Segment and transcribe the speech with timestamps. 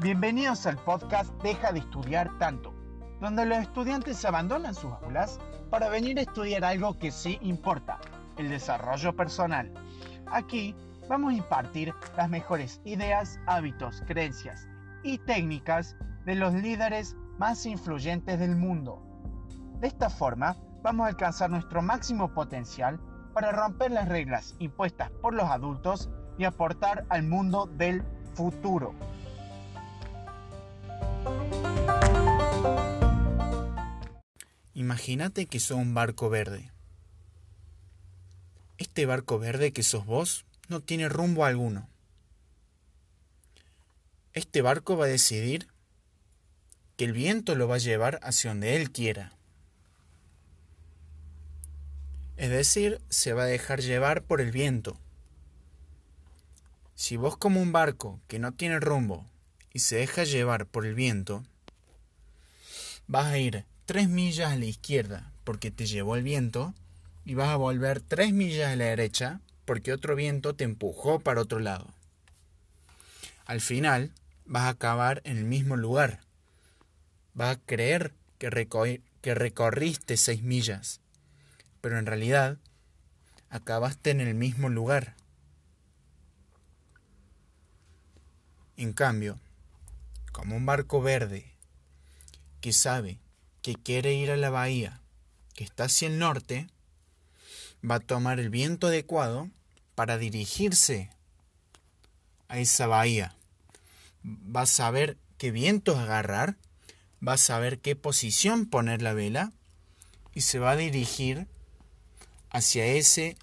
[0.00, 2.72] Bienvenidos al podcast Deja de estudiar tanto,
[3.20, 5.40] donde los estudiantes abandonan sus aulas
[5.70, 7.98] para venir a estudiar algo que sí importa,
[8.36, 9.74] el desarrollo personal.
[10.30, 10.76] Aquí
[11.08, 14.68] vamos a impartir las mejores ideas, hábitos, creencias
[15.02, 19.02] y técnicas de los líderes más influyentes del mundo.
[19.80, 23.00] De esta forma, vamos a alcanzar nuestro máximo potencial
[23.34, 26.08] para romper las reglas impuestas por los adultos
[26.38, 28.04] y aportar al mundo del
[28.34, 28.94] futuro.
[34.98, 36.72] Imagínate que sos un barco verde.
[38.78, 41.88] Este barco verde que sos vos no tiene rumbo alguno.
[44.32, 45.68] Este barco va a decidir
[46.96, 49.36] que el viento lo va a llevar hacia donde él quiera.
[52.36, 54.98] Es decir, se va a dejar llevar por el viento.
[56.96, 59.24] Si vos como un barco que no tiene rumbo
[59.72, 61.44] y se deja llevar por el viento,
[63.06, 66.74] vas a ir tres millas a la izquierda porque te llevó el viento
[67.24, 71.40] y vas a volver tres millas a la derecha porque otro viento te empujó para
[71.40, 71.86] otro lado.
[73.46, 74.12] Al final
[74.44, 76.20] vas a acabar en el mismo lugar.
[77.32, 81.00] Vas a creer que, recorriste seis millas,
[81.80, 82.58] pero en realidad
[83.48, 85.14] acabaste en el mismo lugar.
[88.76, 89.40] En cambio,
[90.30, 91.46] como un barco verde
[92.60, 93.18] que sabe
[93.62, 95.00] que quiere ir a la bahía,
[95.54, 96.68] que está hacia el norte,
[97.88, 99.48] va a tomar el viento adecuado
[99.94, 101.10] para dirigirse
[102.48, 103.34] a esa bahía.
[104.24, 106.56] Va a saber qué vientos agarrar,
[107.26, 109.52] va a saber qué posición poner la vela
[110.34, 111.46] y se va a dirigir
[112.50, 113.36] hacia ese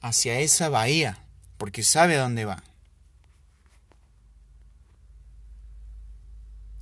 [0.00, 1.18] hacia esa bahía,
[1.56, 2.62] porque sabe a dónde va.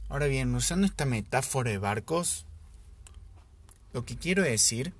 [0.08, 2.46] Ahora bien, usando esta metáfora de barcos,
[3.92, 4.92] lo que quiero decir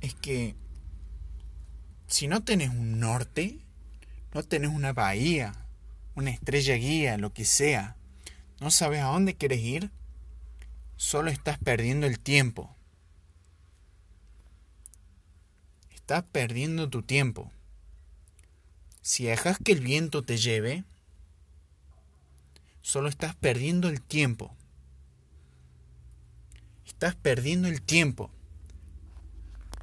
[0.00, 0.54] es que
[2.06, 3.58] si no tenés un norte,
[4.32, 5.54] no tenés una bahía,
[6.14, 7.96] una estrella guía, lo que sea,
[8.60, 9.90] no sabes a dónde quieres ir,
[10.96, 12.74] solo estás perdiendo el tiempo.
[15.94, 17.50] Estás perdiendo tu tiempo.
[19.00, 20.84] Si dejas que el viento te lleve,
[22.84, 24.54] Solo estás perdiendo el tiempo.
[26.94, 28.30] Estás perdiendo el tiempo.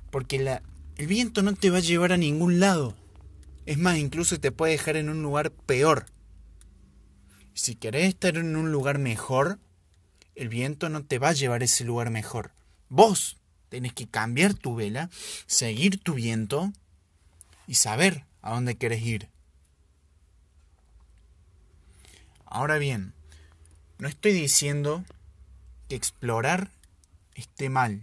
[0.10, 0.60] Porque
[0.98, 2.96] el viento no te va a llevar a ningún lado.
[3.66, 6.08] Es más, incluso te puede dejar en un lugar peor.
[7.54, 9.60] Si querés estar en un lugar mejor,
[10.36, 12.52] el viento no te va a llevar a ese lugar mejor.
[12.90, 13.38] Vos
[13.70, 15.10] tenés que cambiar tu vela,
[15.46, 16.74] seguir tu viento
[17.68, 19.30] y saber a dónde querés ir.
[22.46, 23.14] Ahora bien,
[24.00, 25.06] no estoy diciendo
[25.88, 26.72] que explorar
[27.42, 28.02] esté mal,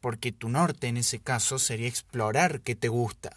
[0.00, 3.30] porque tu norte en ese caso sería explorar qué te gusta.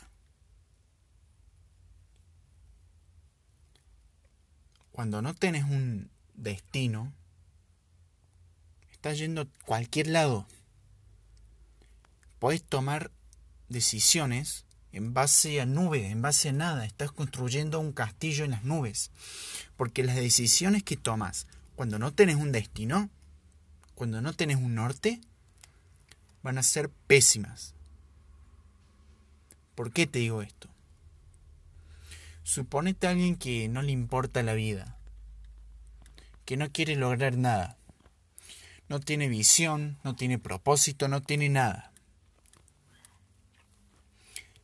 [4.92, 7.12] Cuando no tienes un destino,
[8.92, 10.48] estás yendo a cualquier lado.
[12.40, 13.12] Puedes tomar
[13.70, 16.86] decisiones en base a nubes, en base a nada.
[16.86, 19.10] Estás construyendo un castillo en las nubes.
[19.76, 23.10] Porque las decisiones que tomas cuando no tenés un destino,
[23.96, 25.22] cuando no tenés un norte,
[26.42, 27.74] van a ser pésimas.
[29.76, 30.70] ¿Por qué te digo esto?
[32.44, 34.98] Suponete a alguien que no le importa la vida,
[36.46, 37.78] que no quiere lograr nada,
[38.90, 41.94] no tiene visión, no tiene propósito, no tiene nada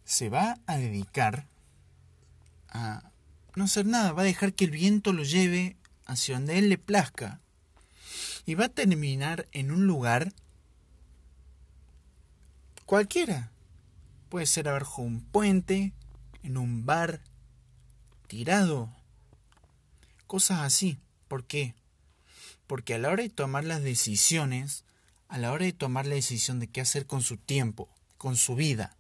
[0.09, 1.45] se va a dedicar
[2.69, 3.11] a
[3.55, 6.79] no hacer nada, va a dejar que el viento lo lleve hacia donde él le
[6.79, 7.39] plazca
[8.49, 10.33] y va a terminar en un lugar
[12.87, 13.51] cualquiera.
[14.29, 15.93] Puede ser abajo un puente,
[16.41, 17.21] en un bar,
[18.25, 18.89] tirado,
[20.25, 20.97] cosas así.
[21.27, 21.75] ¿Por qué?
[22.65, 24.83] Porque a la hora de tomar las decisiones,
[25.27, 27.87] a la hora de tomar la decisión de qué hacer con su tiempo,
[28.17, 28.97] con su vida,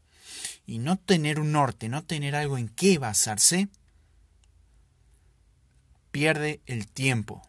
[0.67, 3.67] y no tener un norte, no tener algo en qué basarse,
[6.11, 7.48] pierde el tiempo.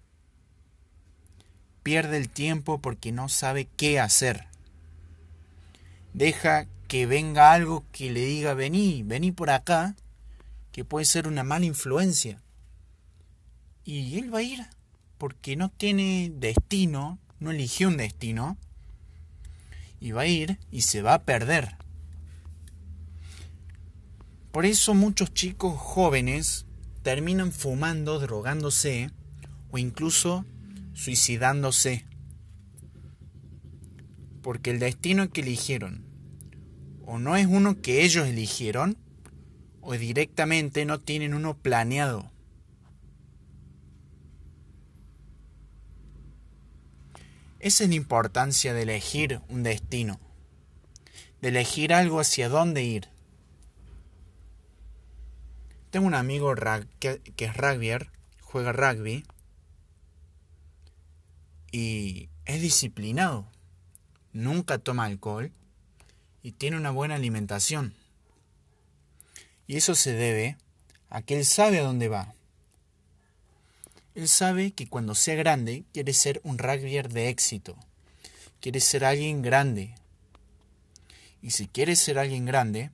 [1.83, 4.47] Pierde el tiempo porque no sabe qué hacer.
[6.13, 9.95] Deja que venga algo que le diga vení, vení por acá,
[10.73, 12.43] que puede ser una mala influencia.
[13.85, 14.67] Y él va a ir
[15.19, 18.57] porque no tiene destino, no eligió un destino,
[20.01, 21.77] y va a ir y se va a perder.
[24.51, 26.67] Por eso muchos chicos jóvenes
[27.03, 29.11] terminan fumando, drogándose
[29.71, 30.45] o incluso
[30.95, 32.07] suicidándose.
[34.43, 36.11] Porque el destino que eligieron
[37.05, 38.97] o no es uno que ellos eligieron
[39.81, 42.31] o directamente no tienen uno planeado.
[47.59, 50.19] Esa es la importancia de elegir un destino,
[51.43, 53.09] de elegir algo hacia dónde ir.
[55.91, 56.55] Tengo un amigo
[57.01, 58.11] que, es rugbyer,
[58.41, 59.25] juega rugby
[61.73, 63.47] y es disciplinado,
[64.33, 65.53] nunca toma alcohol
[66.43, 67.95] y tiene una buena alimentación.
[69.67, 70.57] Y eso se debe
[71.09, 72.35] a que él sabe a dónde va.
[74.15, 77.77] Él sabe que cuando sea grande quiere ser un rugbyer de éxito.
[78.61, 79.95] Quiere ser alguien grande.
[81.43, 82.91] Y si quiere ser alguien grande,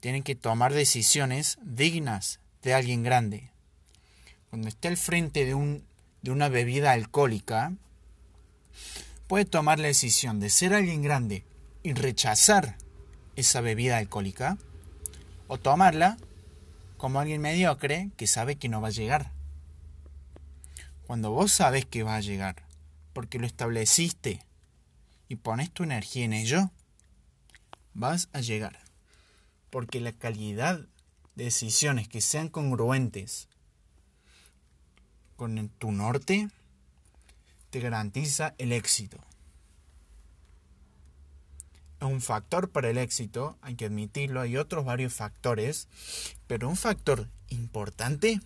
[0.00, 3.50] tiene que tomar decisiones dignas de alguien grande.
[4.50, 5.84] Cuando esté al frente de, un,
[6.24, 7.74] de una bebida alcohólica,
[9.26, 11.44] puede tomar la decisión de ser alguien grande
[11.82, 12.78] y rechazar
[13.36, 14.56] esa bebida alcohólica,
[15.48, 16.16] o tomarla
[16.96, 19.32] como alguien mediocre que sabe que no va a llegar.
[21.06, 22.56] Cuando vos sabes que va a llegar,
[23.12, 24.40] porque lo estableciste
[25.28, 26.70] y pones tu energía en ello,
[27.92, 28.78] vas a llegar.
[29.68, 30.86] Porque la calidad
[31.34, 33.46] de decisiones que sean congruentes
[35.36, 36.48] con tu norte
[37.70, 39.18] te garantiza el éxito.
[42.00, 45.88] Un factor para el éxito, hay que admitirlo, hay otros varios factores,
[46.46, 48.40] pero un factor importante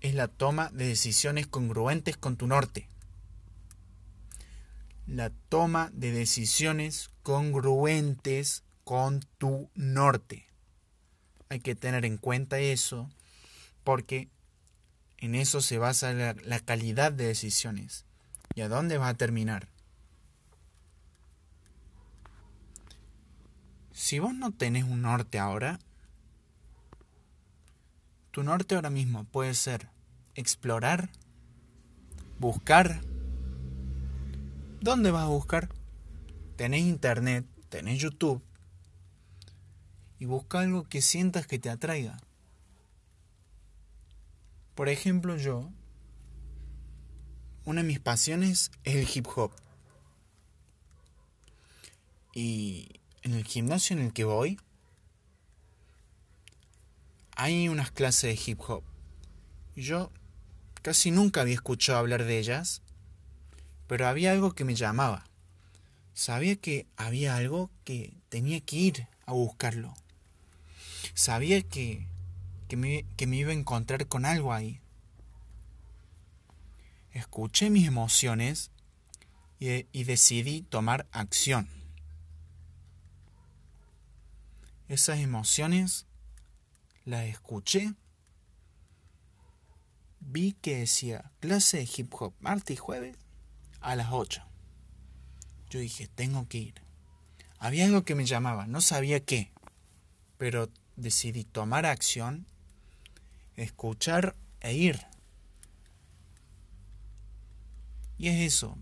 [0.00, 2.88] es la toma de decisiones congruentes con tu norte.
[5.06, 10.46] La toma de decisiones congruentes con tu norte.
[11.48, 13.10] Hay que tener en cuenta eso
[13.82, 14.28] porque
[15.24, 18.04] en eso se basa la, calidad de decisiones.
[18.54, 19.68] ¿Y a dónde vas a terminar?
[23.90, 25.78] Si vos no tenés un norte ahora,
[28.32, 29.88] tu norte ahora mismo puede ser
[30.34, 31.08] explorar,
[32.38, 33.00] buscar.
[34.82, 35.70] ¿Dónde vas a buscar?
[36.56, 38.42] Tenés internet, tenés YouTube.
[40.18, 42.18] Y busca algo que sientas que te atraiga.
[44.74, 45.70] Por ejemplo, yo,
[47.64, 49.52] una de mis pasiones es el hip hop.
[52.34, 54.58] Y en el gimnasio en el que voy,
[57.36, 58.82] hay unas clases de hip hop.
[59.76, 60.10] Yo
[60.84, 62.82] Casi nunca había escuchado hablar de ellas,
[63.86, 65.24] pero había algo que me llamaba.
[66.12, 69.94] Sabía que había algo que tenía que ir a buscarlo.
[71.14, 72.06] Sabía que,
[73.16, 74.80] que, me, iba a encontrar con algo ahí.
[77.12, 78.70] Escuché mis emociones
[79.58, 81.68] y, y decidí tomar acción.
[84.88, 86.06] Esas emociones
[87.04, 87.94] las escuché
[90.20, 93.16] vi que decía clase de hip hop martes y jueves
[93.80, 94.42] a las 8.
[95.70, 96.74] Yo dije, tengo que ir.
[97.58, 99.52] Había algo que me llamaba, no sabía qué,
[100.38, 102.46] pero decidí tomar acción,
[103.56, 105.06] escuchar e ir.
[108.16, 108.78] Y es eso,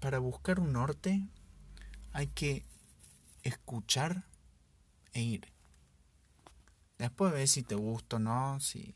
[0.00, 1.26] para buscar un norte
[2.12, 2.64] hay que
[3.42, 4.24] escuchar
[5.12, 5.52] e ir.
[6.98, 8.94] Después ver si te gusta o no, si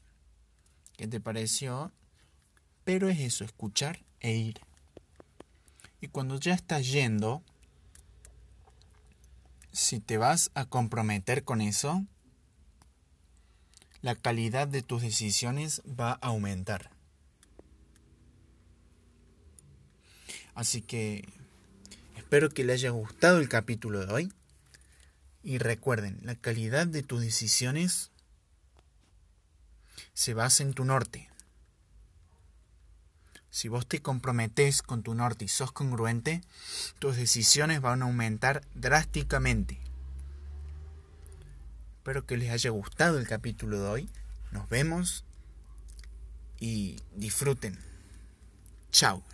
[0.97, 1.93] qué te pareció,
[2.85, 4.61] pero es eso, escuchar e ir.
[6.01, 7.43] Y cuando ya estás yendo,
[9.73, 12.05] si te vas a comprometer con eso,
[14.07, 16.93] la calidad de tus decisiones va a aumentar.
[20.55, 21.29] Así que
[22.17, 24.33] espero que les haya gustado el capítulo de hoy.
[25.43, 28.13] Y recuerden, la calidad de tus decisiones
[30.15, 31.29] se basa en tu norte.
[33.51, 36.43] Si vos te comprometes con tu norte y sos congruente,
[37.01, 39.81] tus decisiones van a aumentar drásticamente.
[42.07, 44.11] Espero que les haya gustado el capítulo de hoy.
[44.53, 45.25] Nos vemos
[46.61, 47.81] y disfruten.
[48.93, 49.25] Chao.